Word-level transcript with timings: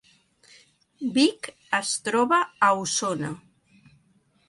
Vic 1.17 1.51
es 1.81 1.93
troba 2.09 2.43
a 2.69 2.73
Osona 2.87 3.35